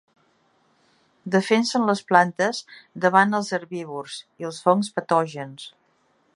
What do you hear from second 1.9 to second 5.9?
plantes davant els herbívors i els fongs patògens.